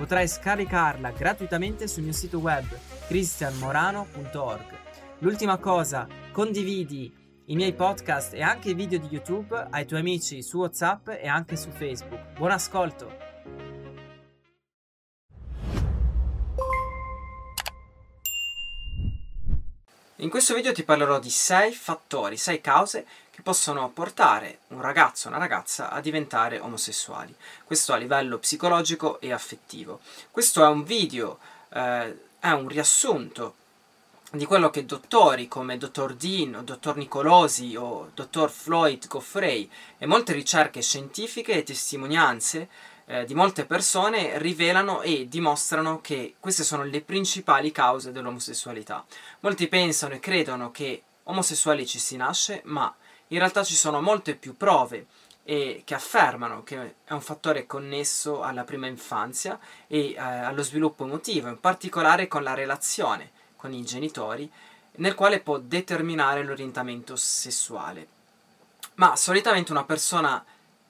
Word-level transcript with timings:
Potrai 0.00 0.26
scaricarla 0.26 1.10
gratuitamente 1.10 1.86
sul 1.86 2.04
mio 2.04 2.14
sito 2.14 2.38
web 2.38 2.64
cristianmorano.org. 3.06 4.78
L'ultima 5.18 5.58
cosa, 5.58 6.08
condividi 6.32 7.14
i 7.44 7.54
miei 7.54 7.74
podcast 7.74 8.32
e 8.32 8.40
anche 8.40 8.70
i 8.70 8.74
video 8.74 8.98
di 8.98 9.08
YouTube 9.10 9.66
ai 9.68 9.84
tuoi 9.84 10.00
amici 10.00 10.42
su 10.42 10.56
WhatsApp 10.56 11.08
e 11.08 11.28
anche 11.28 11.54
su 11.56 11.68
Facebook. 11.68 12.32
Buon 12.38 12.52
ascolto! 12.52 13.28
In 20.16 20.30
questo 20.30 20.54
video 20.54 20.72
ti 20.72 20.82
parlerò 20.82 21.18
di 21.18 21.28
6 21.28 21.72
fattori, 21.72 22.38
6 22.38 22.60
cause 22.62 23.06
che 23.40 23.42
possono 23.42 23.88
portare 23.88 24.60
un 24.68 24.82
ragazzo 24.82 25.26
o 25.26 25.30
una 25.30 25.38
ragazza 25.38 25.90
a 25.90 26.00
diventare 26.00 26.58
omosessuali. 26.58 27.34
Questo 27.64 27.92
a 27.92 27.96
livello 27.96 28.38
psicologico 28.38 29.18
e 29.20 29.32
affettivo. 29.32 30.00
Questo 30.30 30.62
è 30.62 30.68
un 30.68 30.84
video, 30.84 31.38
eh, 31.72 32.16
è 32.38 32.50
un 32.50 32.68
riassunto 32.68 33.54
di 34.32 34.44
quello 34.44 34.70
che 34.70 34.84
dottori 34.84 35.48
come 35.48 35.76
dottor 35.76 36.14
Dean 36.14 36.54
o 36.54 36.62
dottor 36.62 36.96
Nicolosi 36.96 37.74
o 37.76 38.10
dottor 38.14 38.50
Floyd 38.50 39.08
Goffrey 39.08 39.68
e 39.98 40.06
molte 40.06 40.32
ricerche 40.32 40.82
scientifiche 40.82 41.54
e 41.54 41.62
testimonianze 41.64 42.68
eh, 43.06 43.24
di 43.24 43.34
molte 43.34 43.64
persone 43.64 44.38
rivelano 44.38 45.00
e 45.00 45.26
dimostrano 45.28 46.00
che 46.00 46.36
queste 46.38 46.62
sono 46.62 46.84
le 46.84 47.00
principali 47.00 47.72
cause 47.72 48.12
dell'omosessualità. 48.12 49.04
Molti 49.40 49.66
pensano 49.66 50.14
e 50.14 50.20
credono 50.20 50.70
che 50.70 51.02
omosessuali 51.24 51.86
ci 51.86 51.98
si 51.98 52.16
nasce, 52.16 52.60
ma 52.66 52.94
in 53.30 53.38
realtà 53.38 53.64
ci 53.64 53.74
sono 53.74 54.00
molte 54.00 54.34
più 54.34 54.56
prove 54.56 55.06
e 55.44 55.82
che 55.84 55.94
affermano 55.94 56.62
che 56.62 56.94
è 57.04 57.12
un 57.12 57.20
fattore 57.20 57.66
connesso 57.66 58.42
alla 58.42 58.64
prima 58.64 58.86
infanzia 58.86 59.58
e 59.86 60.12
eh, 60.12 60.18
allo 60.18 60.62
sviluppo 60.62 61.04
emotivo, 61.04 61.48
in 61.48 61.58
particolare 61.58 62.28
con 62.28 62.42
la 62.42 62.54
relazione 62.54 63.30
con 63.56 63.72
i 63.72 63.84
genitori, 63.84 64.50
nel 64.96 65.14
quale 65.14 65.40
può 65.40 65.58
determinare 65.58 66.42
l'orientamento 66.42 67.14
sessuale. 67.16 68.06
Ma 68.94 69.16
solitamente 69.16 69.70
una 69.70 69.84
persona 69.84 70.42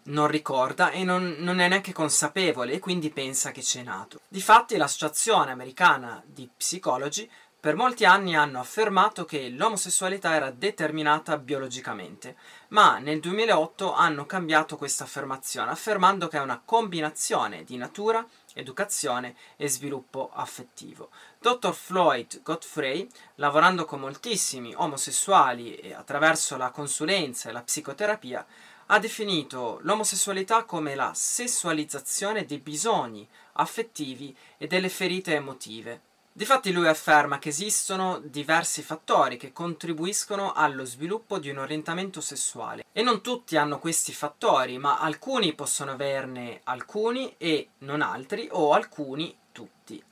non 0.04 0.28
ricorda 0.28 0.91
e 0.91 1.04
non, 1.04 1.36
non, 1.38 1.60
è 1.60 1.69
neanche 1.69 1.92
consapevole 1.92 2.72
e 2.72 2.78
quindi 2.78 3.10
pensa 3.10 3.50
che 3.50 3.60
c'è 3.60 3.82
nato. 3.82 4.20
Difatti 4.28 4.77
l'Associazione 4.77 5.50
Americana 5.50 6.22
di 6.25 6.48
Psicologi 6.56 7.28
per 7.61 7.77
molti 7.77 8.06
anni 8.06 8.34
hanno 8.34 8.58
affermato 8.58 9.27
che 9.27 9.50
l'omosessualità 9.50 10.34
era 10.34 10.50
determinata 10.50 11.36
biologicamente, 11.36 12.34
ma 12.69 12.97
nel 12.97 13.20
2008 13.20 13.92
hanno 13.92 14.25
cambiato 14.25 14.78
questa 14.78 15.05
affermazione, 15.05 15.70
affermando 15.70 16.27
che 16.27 16.38
è 16.38 16.41
una 16.41 16.62
combinazione 16.64 17.62
di 17.64 17.77
natura, 17.77 18.27
educazione 18.55 19.36
e 19.56 19.69
sviluppo 19.69 20.31
affettivo. 20.33 21.11
Dr. 21.38 21.75
Floyd 21.75 22.41
Godfrey, 22.42 23.06
lavorando 23.34 23.84
con 23.84 24.00
moltissimi 24.00 24.72
omosessuali 24.75 25.75
e 25.75 25.92
attraverso 25.92 26.56
la 26.56 26.70
consulenza 26.70 27.50
e 27.50 27.53
la 27.53 27.62
psicoterapia, 27.62 28.47
ha 28.86 28.98
definito 28.98 29.81
l'omosessualità 29.82 30.65
come 30.65 30.94
la 30.94 31.12
sessualizzazione 31.15 32.47
dei 32.47 32.59
bisogni 32.59 33.28
affettivi 33.53 34.34
e 34.56 34.66
delle 34.66 34.88
ferite 34.88 35.34
emotive. 35.34 36.09
Difatti 36.32 36.70
lui 36.70 36.86
afferma 36.86 37.41
che 37.41 37.48
esistono 37.48 38.20
diversi 38.22 38.82
fattori 38.82 39.36
che 39.36 39.52
contribuiscono 39.52 40.52
allo 40.52 40.84
sviluppo 40.84 41.41
di 41.41 41.50
un 41.50 41.58
orientamento 41.58 42.20
sessuale 42.20 42.84
e 42.92 43.02
non 43.02 43.20
tutti 43.20 43.56
hanno 43.56 43.80
questi 43.80 44.12
fattori, 44.12 44.78
ma 44.78 44.98
alcuni 44.98 45.54
possono 45.54 45.90
averne 45.90 46.60
alcuni 46.64 47.34
e 47.36 47.70
non 47.78 48.00
altri 48.00 48.48
o 48.52 48.72
alcuni 48.72 49.36
tutti. 49.50 50.02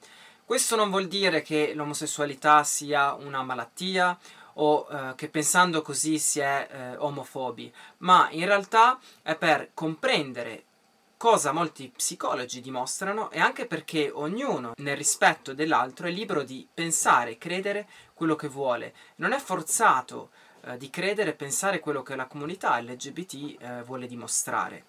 Questo 0.45 0.75
non 0.75 0.91
vuol 0.91 1.07
dire 1.07 1.41
che 1.41 1.73
l'omosessualità 1.73 2.65
sia 2.65 3.15
una 3.15 3.43
malattia 3.45 4.19
o 4.55 4.89
eh, 4.91 5.15
che 5.15 5.29
pensando 5.29 5.83
così 5.83 6.19
si 6.19 6.41
è 6.41 6.69
eh, 6.69 6.97
omofobi, 6.97 7.73
ma 7.99 8.29
in 8.33 8.45
realtà 8.45 8.99
è 9.23 9.37
per 9.37 9.71
comprendere 9.73 10.65
cosa 11.19 11.51
molti 11.51 11.91
psicologi 11.95 12.61
dimostrano 12.61 13.31
e 13.31 13.41
anche 13.41 13.67
perché 13.67 14.09
ognuno, 14.11 14.73
nel 14.77 14.97
rispetto 14.97 15.53
dell'altro, 15.53 16.07
è 16.07 16.11
libero 16.11 16.45
di 16.45 16.67
pensare 16.73 17.33
e 17.33 17.39
credere 17.39 17.89
quello 18.15 18.37
che 18.37 18.49
vuole. 18.49 18.95
Non 19.17 19.33
è 19.33 19.39
forzato 19.39 20.31
eh, 20.63 20.79
di 20.79 20.89
credere 20.89 21.31
e 21.31 21.35
pensare 21.35 21.81
quello 21.81 22.03
che 22.03 22.15
la 22.15 22.27
comunità 22.27 22.81
LGBT 22.81 23.57
eh, 23.61 23.83
vuole 23.83 24.07
dimostrare. 24.07 24.85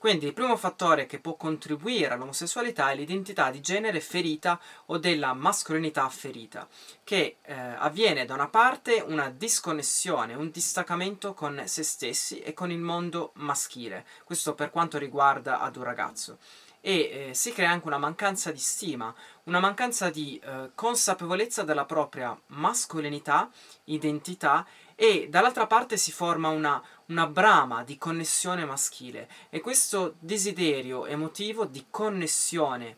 Quindi 0.00 0.24
il 0.24 0.32
primo 0.32 0.56
fattore 0.56 1.04
che 1.04 1.18
può 1.18 1.34
contribuire 1.34 2.14
all'omosessualità 2.14 2.90
è 2.90 2.94
l'identità 2.94 3.50
di 3.50 3.60
genere 3.60 4.00
ferita 4.00 4.58
o 4.86 4.96
della 4.96 5.34
mascolinità 5.34 6.08
ferita, 6.08 6.66
che 7.04 7.36
eh, 7.42 7.52
avviene 7.52 8.24
da 8.24 8.32
una 8.32 8.48
parte 8.48 9.04
una 9.06 9.28
disconnessione, 9.28 10.32
un 10.32 10.50
distaccamento 10.50 11.34
con 11.34 11.64
se 11.66 11.82
stessi 11.82 12.40
e 12.40 12.54
con 12.54 12.70
il 12.70 12.78
mondo 12.78 13.32
maschile, 13.34 14.06
questo 14.24 14.54
per 14.54 14.70
quanto 14.70 14.96
riguarda 14.96 15.60
ad 15.60 15.76
un 15.76 15.84
ragazzo 15.84 16.38
e 16.80 17.28
eh, 17.28 17.34
si 17.34 17.52
crea 17.52 17.70
anche 17.70 17.86
una 17.86 17.98
mancanza 17.98 18.50
di 18.50 18.58
stima, 18.58 19.14
una 19.44 19.60
mancanza 19.60 20.10
di 20.10 20.40
eh, 20.42 20.70
consapevolezza 20.74 21.62
della 21.62 21.84
propria 21.84 22.38
mascolinità, 22.48 23.50
identità 23.84 24.66
e 24.94 25.28
dall'altra 25.28 25.66
parte 25.66 25.96
si 25.96 26.12
forma 26.12 26.48
una, 26.48 26.82
una 27.06 27.26
brama 27.26 27.84
di 27.84 27.96
connessione 27.96 28.64
maschile 28.64 29.28
e 29.50 29.60
questo 29.60 30.14
desiderio 30.18 31.06
emotivo 31.06 31.64
di 31.64 31.86
connessione 31.90 32.96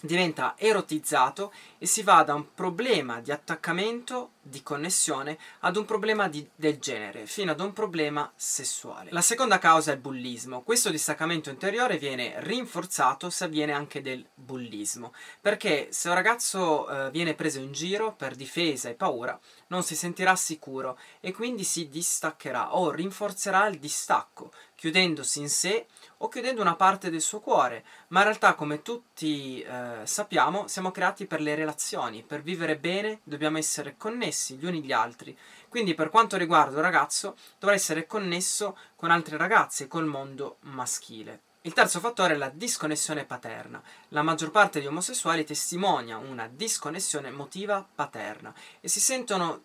diventa 0.00 0.54
erotizzato 0.56 1.52
e 1.78 1.86
si 1.86 2.02
va 2.02 2.22
da 2.22 2.34
un 2.34 2.54
problema 2.54 3.20
di 3.20 3.32
attaccamento, 3.32 4.32
di 4.48 4.62
connessione, 4.62 5.38
ad 5.60 5.76
un 5.76 5.84
problema 5.84 6.28
di, 6.28 6.48
del 6.54 6.78
genere, 6.78 7.26
fino 7.26 7.50
ad 7.50 7.60
un 7.60 7.72
problema 7.72 8.30
sessuale. 8.36 9.10
La 9.10 9.20
seconda 9.20 9.58
causa 9.58 9.90
è 9.90 9.94
il 9.94 10.00
bullismo. 10.00 10.62
Questo 10.62 10.90
distaccamento 10.90 11.50
interiore 11.50 11.98
viene 11.98 12.34
rinforzato 12.38 13.30
se 13.30 13.44
avviene 13.44 13.72
anche 13.72 14.00
del 14.00 14.24
bullismo, 14.34 15.12
perché 15.40 15.88
se 15.90 16.08
un 16.08 16.14
ragazzo 16.14 16.88
eh, 16.88 17.10
viene 17.10 17.34
preso 17.34 17.58
in 17.58 17.72
giro 17.72 18.14
per 18.14 18.34
difesa 18.34 18.88
e 18.88 18.94
paura, 18.94 19.38
non 19.68 19.82
si 19.82 19.96
sentirà 19.96 20.36
sicuro 20.36 20.98
e 21.20 21.32
quindi 21.32 21.64
si 21.64 21.88
distaccherà 21.88 22.76
o 22.76 22.90
rinforzerà 22.90 23.66
il 23.66 23.78
distacco, 23.78 24.52
chiudendosi 24.76 25.40
in 25.40 25.48
sé 25.48 25.86
o 26.18 26.28
chiudendo 26.28 26.60
una 26.60 26.76
parte 26.76 27.10
del 27.10 27.20
suo 27.20 27.40
cuore, 27.40 27.84
ma 28.08 28.20
in 28.20 28.26
realtà 28.26 28.54
come 28.54 28.82
tutti 28.82 29.60
eh, 29.60 30.00
sappiamo 30.04 30.68
siamo 30.68 30.90
creati 30.90 31.26
per 31.26 31.40
le 31.40 31.54
relazioni, 31.54 32.22
per 32.22 32.42
vivere 32.42 32.76
bene 32.76 33.20
dobbiamo 33.24 33.58
essere 33.58 33.96
connessi 33.96 34.35
gli 34.54 34.66
uni 34.66 34.82
gli 34.82 34.92
altri, 34.92 35.36
quindi 35.68 35.94
per 35.94 36.10
quanto 36.10 36.36
riguarda 36.36 36.76
un 36.76 36.82
ragazzo 36.82 37.36
dovrà 37.58 37.74
essere 37.74 38.06
connesso 38.06 38.76
con 38.96 39.10
altre 39.10 39.36
ragazze, 39.36 39.88
col 39.88 40.06
mondo 40.06 40.58
maschile. 40.60 41.40
Il 41.62 41.72
terzo 41.72 41.98
fattore 41.98 42.34
è 42.34 42.36
la 42.36 42.48
disconnessione 42.48 43.24
paterna. 43.24 43.82
La 44.10 44.22
maggior 44.22 44.52
parte 44.52 44.78
degli 44.78 44.88
omosessuali 44.88 45.44
testimonia 45.44 46.16
una 46.16 46.48
disconnessione 46.48 47.28
emotiva 47.28 47.84
paterna 47.92 48.54
e 48.80 48.86
si 48.86 49.00
sentono 49.00 49.62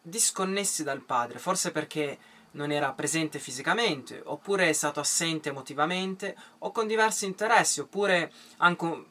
disconnessi 0.00 0.82
dal 0.82 1.02
padre, 1.02 1.38
forse 1.38 1.70
perché 1.70 2.18
non 2.52 2.70
era 2.70 2.92
presente 2.92 3.38
fisicamente, 3.38 4.20
oppure 4.24 4.68
è 4.68 4.72
stato 4.72 5.00
assente 5.00 5.50
emotivamente, 5.50 6.36
o 6.58 6.72
con 6.72 6.86
diversi 6.86 7.24
interessi, 7.24 7.80
oppure 7.80 8.32
anche 8.58 9.06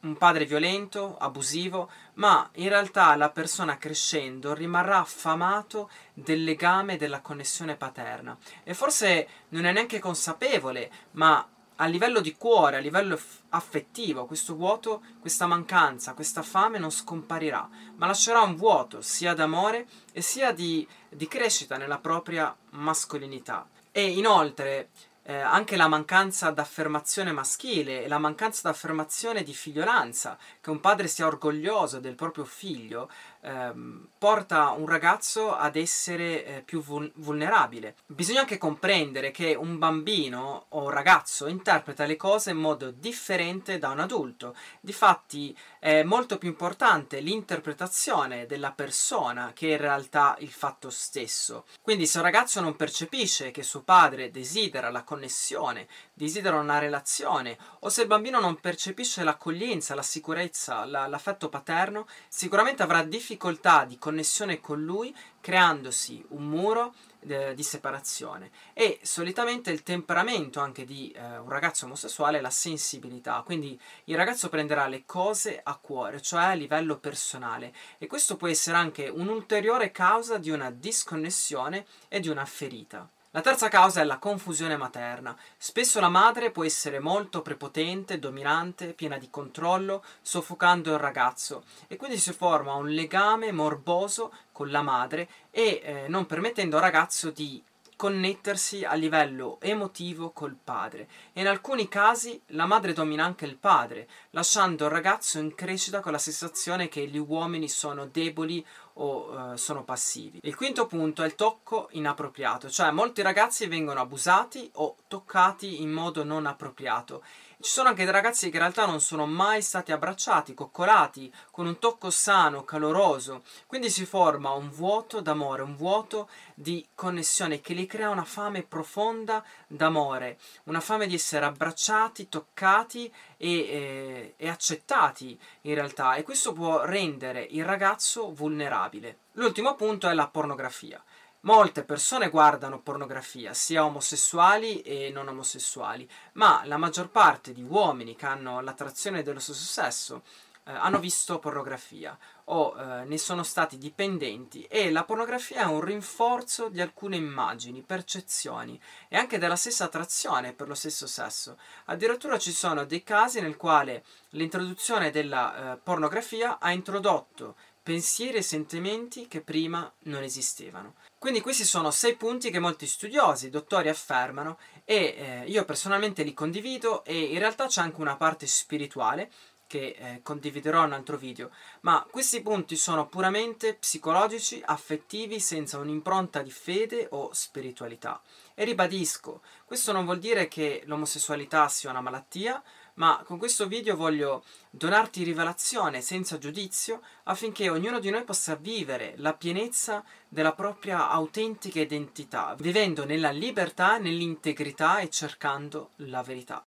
un 0.00 0.16
padre 0.16 0.44
violento, 0.44 1.16
abusivo, 1.18 1.90
ma 2.14 2.48
in 2.54 2.68
realtà 2.68 3.16
la 3.16 3.30
persona 3.30 3.78
crescendo 3.78 4.54
rimarrà 4.54 4.98
affamato 4.98 5.90
del 6.14 6.44
legame 6.44 6.96
della 6.96 7.20
connessione 7.20 7.76
paterna 7.76 8.36
e 8.62 8.74
forse 8.74 9.28
non 9.50 9.64
è 9.64 9.72
neanche 9.72 9.98
consapevole, 9.98 10.90
ma 11.12 11.46
a 11.80 11.86
livello 11.86 12.20
di 12.20 12.34
cuore, 12.36 12.76
a 12.76 12.80
livello 12.80 13.18
affettivo, 13.50 14.26
questo 14.26 14.56
vuoto, 14.56 15.02
questa 15.20 15.46
mancanza, 15.46 16.14
questa 16.14 16.42
fame 16.42 16.78
non 16.78 16.90
scomparirà, 16.90 17.68
ma 17.96 18.06
lascerà 18.06 18.40
un 18.40 18.56
vuoto 18.56 19.00
sia 19.00 19.32
d'amore 19.32 19.86
e 20.12 20.20
sia 20.20 20.52
di, 20.52 20.86
di 21.08 21.28
crescita 21.28 21.76
nella 21.76 21.98
propria 21.98 22.54
mascolinità. 22.70 23.68
E 23.92 24.10
inoltre 24.10 24.88
eh, 25.28 25.34
anche 25.34 25.76
la 25.76 25.88
mancanza 25.88 26.50
d'affermazione 26.50 27.32
maschile 27.32 28.02
e 28.02 28.08
la 28.08 28.16
mancanza 28.16 28.62
d'affermazione 28.64 29.42
di 29.42 29.52
figliolanza, 29.52 30.38
che 30.58 30.70
un 30.70 30.80
padre 30.80 31.06
sia 31.06 31.26
orgoglioso 31.26 32.00
del 32.00 32.14
proprio 32.14 32.46
figlio, 32.46 33.10
ehm, 33.40 34.08
porta 34.18 34.70
un 34.70 34.86
ragazzo 34.86 35.54
ad 35.54 35.76
essere 35.76 36.44
eh, 36.44 36.62
più 36.62 36.82
vul- 36.82 37.10
vulnerabile. 37.16 37.96
Bisogna 38.06 38.40
anche 38.40 38.58
comprendere 38.58 39.30
che 39.30 39.54
un 39.54 39.78
bambino 39.78 40.66
o 40.70 40.84
un 40.84 40.90
ragazzo 40.90 41.46
interpreta 41.46 42.04
le 42.04 42.16
cose 42.16 42.50
in 42.50 42.56
modo 42.56 42.90
differente 42.90 43.78
da 43.78 43.90
un 43.90 44.00
adulto. 44.00 44.56
Difatti 44.80 45.56
è 45.78 46.02
molto 46.02 46.38
più 46.38 46.48
importante 46.48 47.20
l'interpretazione 47.20 48.46
della 48.46 48.72
persona 48.72 49.52
che 49.54 49.68
in 49.68 49.76
realtà 49.76 50.36
il 50.40 50.50
fatto 50.50 50.90
stesso. 50.90 51.64
Quindi 51.80 52.06
se 52.06 52.18
un 52.18 52.24
ragazzo 52.24 52.60
non 52.60 52.76
percepisce 52.76 53.50
che 53.50 53.62
suo 53.62 53.82
padre 53.82 54.30
desidera 54.30 54.90
la 54.90 55.04
connessione, 55.04 55.86
desidera 56.18 56.58
una 56.58 56.78
relazione, 56.78 57.56
o 57.80 57.88
se 57.88 58.02
il 58.02 58.08
bambino 58.08 58.40
non 58.40 58.60
percepisce 58.60 59.22
l'accoglienza, 59.22 59.94
la 59.94 60.02
sicurezza, 60.02 60.84
la, 60.84 61.06
l'affetto 61.06 61.48
paterno, 61.48 62.06
sicuramente 62.28 62.82
avrà 62.82 63.02
difficoltà 63.04 63.84
di 63.84 63.96
connessione 63.98 64.60
con 64.60 64.82
lui, 64.84 65.16
creandosi 65.40 66.22
un 66.30 66.44
muro 66.46 66.94
eh, 67.20 67.54
di 67.54 67.62
separazione. 67.62 68.50
E 68.74 68.98
solitamente 69.02 69.70
il 69.70 69.84
temperamento 69.84 70.60
anche 70.60 70.84
di 70.84 71.10
eh, 71.12 71.38
un 71.38 71.48
ragazzo 71.48 71.86
omosessuale 71.86 72.38
è 72.38 72.40
la 72.40 72.50
sensibilità, 72.50 73.40
quindi 73.46 73.80
il 74.04 74.16
ragazzo 74.16 74.48
prenderà 74.48 74.88
le 74.88 75.04
cose 75.06 75.60
a 75.62 75.76
cuore, 75.76 76.20
cioè 76.20 76.42
a 76.42 76.52
livello 76.54 76.98
personale, 76.98 77.72
e 77.98 78.08
questo 78.08 78.36
può 78.36 78.48
essere 78.48 78.76
anche 78.76 79.08
un'ulteriore 79.08 79.92
causa 79.92 80.36
di 80.36 80.50
una 80.50 80.70
disconnessione 80.70 81.86
e 82.08 82.18
di 82.18 82.28
una 82.28 82.44
ferita. 82.44 83.08
La 83.32 83.42
terza 83.42 83.68
causa 83.68 84.00
è 84.00 84.04
la 84.04 84.16
confusione 84.16 84.78
materna. 84.78 85.36
Spesso 85.58 86.00
la 86.00 86.08
madre 86.08 86.50
può 86.50 86.64
essere 86.64 86.98
molto 86.98 87.42
prepotente, 87.42 88.18
dominante, 88.18 88.94
piena 88.94 89.18
di 89.18 89.28
controllo, 89.28 90.02
soffocando 90.22 90.92
il 90.92 90.98
ragazzo 90.98 91.64
e 91.88 91.96
quindi 91.96 92.16
si 92.16 92.32
forma 92.32 92.72
un 92.72 92.88
legame 92.88 93.52
morboso 93.52 94.32
con 94.50 94.70
la 94.70 94.80
madre 94.80 95.28
e 95.50 95.82
eh, 95.84 96.08
non 96.08 96.24
permettendo 96.24 96.76
al 96.76 96.82
ragazzo 96.82 97.30
di 97.30 97.62
connettersi 97.98 98.84
a 98.84 98.94
livello 98.94 99.58
emotivo 99.60 100.30
col 100.30 100.54
padre 100.54 101.08
e 101.32 101.40
in 101.40 101.48
alcuni 101.48 101.88
casi 101.88 102.40
la 102.52 102.64
madre 102.64 102.92
domina 102.92 103.24
anche 103.24 103.44
il 103.44 103.56
padre, 103.56 104.08
lasciando 104.30 104.84
il 104.84 104.92
ragazzo 104.92 105.40
in 105.40 105.52
crescita 105.54 105.98
con 105.98 106.12
la 106.12 106.18
sensazione 106.18 106.86
che 106.86 107.04
gli 107.08 107.18
uomini 107.18 107.68
sono 107.68 108.06
deboli 108.06 108.64
o 109.00 109.30
uh, 109.30 109.56
sono 109.56 109.84
passivi. 109.84 110.40
Il 110.42 110.54
quinto 110.54 110.86
punto 110.86 111.22
è 111.22 111.26
il 111.26 111.34
tocco 111.34 111.88
inappropriato, 111.92 112.70
cioè 112.70 112.90
molti 112.90 113.22
ragazzi 113.22 113.66
vengono 113.66 114.00
abusati 114.00 114.70
o 114.74 114.96
toccati 115.08 115.82
in 115.82 115.90
modo 115.90 116.24
non 116.24 116.46
appropriato 116.46 117.22
ci 117.60 117.72
sono 117.72 117.88
anche 117.88 118.04
dei 118.04 118.12
ragazzi 118.12 118.50
che 118.50 118.56
in 118.56 118.62
realtà 118.62 118.86
non 118.86 119.00
sono 119.00 119.26
mai 119.26 119.62
stati 119.62 119.90
abbracciati, 119.90 120.54
coccolati, 120.54 121.32
con 121.50 121.66
un 121.66 121.80
tocco 121.80 122.08
sano, 122.08 122.62
caloroso. 122.62 123.42
Quindi 123.66 123.90
si 123.90 124.06
forma 124.06 124.52
un 124.52 124.70
vuoto 124.70 125.20
d'amore, 125.20 125.62
un 125.62 125.74
vuoto 125.74 126.28
di 126.54 126.86
connessione 126.94 127.60
che 127.60 127.74
li 127.74 127.84
crea 127.84 128.10
una 128.10 128.22
fame 128.22 128.62
profonda 128.62 129.42
d'amore, 129.66 130.38
una 130.64 130.78
fame 130.78 131.08
di 131.08 131.14
essere 131.14 131.46
abbracciati, 131.46 132.28
toccati 132.28 133.12
e, 133.38 133.58
e, 133.60 134.34
e 134.36 134.48
accettati 134.48 135.38
in 135.62 135.74
realtà. 135.74 136.16
E 136.16 136.22
questo 136.22 136.52
può 136.52 136.84
rendere 136.84 137.40
il 137.42 137.64
ragazzo 137.64 138.34
vulnerabile. 138.34 139.20
L'ultimo 139.32 139.74
punto 139.74 140.08
è 140.08 140.12
la 140.12 140.28
pornografia. 140.28 141.02
Molte 141.42 141.84
persone 141.84 142.30
guardano 142.30 142.80
pornografia, 142.80 143.54
sia 143.54 143.84
omosessuali 143.84 144.82
e 144.82 145.10
non 145.10 145.28
omosessuali, 145.28 146.06
ma 146.32 146.62
la 146.64 146.76
maggior 146.76 147.10
parte 147.10 147.52
di 147.52 147.62
uomini 147.62 148.16
che 148.16 148.26
hanno 148.26 148.60
l'attrazione 148.60 149.22
dello 149.22 149.38
stesso 149.38 149.64
sesso 149.64 150.22
eh, 150.68 150.72
hanno 150.72 150.98
visto 150.98 151.38
pornografia 151.38 152.16
o 152.44 152.74
eh, 152.76 153.04
ne 153.04 153.16
sono 153.16 153.42
stati 153.42 153.78
dipendenti 153.78 154.64
e 154.64 154.90
la 154.90 155.04
pornografia 155.04 155.62
è 155.62 155.64
un 155.64 155.80
rinforzo 155.80 156.68
di 156.68 156.82
alcune 156.82 157.16
immagini, 157.16 157.80
percezioni 157.80 158.78
e 159.08 159.16
anche 159.16 159.38
della 159.38 159.56
stessa 159.56 159.84
attrazione 159.84 160.52
per 160.52 160.68
lo 160.68 160.74
stesso 160.74 161.06
sesso. 161.06 161.58
Addirittura 161.86 162.38
ci 162.38 162.52
sono 162.52 162.84
dei 162.84 163.02
casi 163.02 163.40
nel 163.40 163.56
quale 163.56 164.04
l'introduzione 164.30 165.10
della 165.10 165.72
eh, 165.72 165.76
pornografia 165.78 166.58
ha 166.58 166.70
introdotto 166.70 167.56
pensieri 167.82 168.36
e 168.36 168.42
sentimenti 168.42 169.26
che 169.28 169.40
prima 169.40 169.90
non 170.00 170.22
esistevano. 170.22 170.96
Quindi 171.18 171.40
questi 171.40 171.64
sono 171.64 171.90
sei 171.90 172.16
punti 172.16 172.50
che 172.50 172.58
molti 172.58 172.86
studiosi, 172.86 173.48
dottori 173.48 173.88
affermano 173.88 174.58
e 174.84 174.94
eh, 175.16 175.44
io 175.46 175.64
personalmente 175.64 176.22
li 176.22 176.34
condivido 176.34 177.02
e 177.04 177.18
in 177.18 177.38
realtà 177.38 177.66
c'è 177.66 177.80
anche 177.80 178.02
una 178.02 178.16
parte 178.16 178.46
spirituale 178.46 179.30
che 179.68 179.94
eh, 179.96 180.20
condividerò 180.24 180.80
in 180.80 180.86
un 180.86 180.92
altro 180.94 181.16
video, 181.16 181.52
ma 181.82 182.04
questi 182.10 182.42
punti 182.42 182.74
sono 182.74 183.06
puramente 183.06 183.74
psicologici, 183.74 184.60
affettivi, 184.64 185.38
senza 185.38 185.78
un'impronta 185.78 186.42
di 186.42 186.50
fede 186.50 187.06
o 187.10 187.30
spiritualità. 187.32 188.20
E 188.54 188.64
ribadisco, 188.64 189.42
questo 189.64 189.92
non 189.92 190.04
vuol 190.04 190.18
dire 190.18 190.48
che 190.48 190.82
l'omosessualità 190.86 191.68
sia 191.68 191.90
una 191.90 192.00
malattia, 192.00 192.60
ma 192.94 193.22
con 193.24 193.38
questo 193.38 193.68
video 193.68 193.94
voglio 193.94 194.44
donarti 194.70 195.22
rivelazione 195.22 196.00
senza 196.00 196.38
giudizio 196.38 197.00
affinché 197.24 197.70
ognuno 197.70 198.00
di 198.00 198.10
noi 198.10 198.24
possa 198.24 198.56
vivere 198.56 199.14
la 199.18 199.34
pienezza 199.34 200.04
della 200.26 200.52
propria 200.52 201.08
autentica 201.08 201.78
identità, 201.78 202.56
vivendo 202.58 203.04
nella 203.04 203.30
libertà, 203.30 203.98
nell'integrità 203.98 204.98
e 204.98 205.10
cercando 205.10 205.90
la 205.96 206.22
verità. 206.22 206.66